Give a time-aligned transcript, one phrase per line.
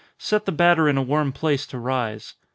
[0.17, 2.33] Set the batter in a warm place to rise.